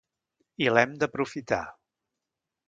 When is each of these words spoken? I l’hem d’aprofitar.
I 0.65 0.69
l’hem 0.73 0.95
d’aprofitar. 1.03 1.63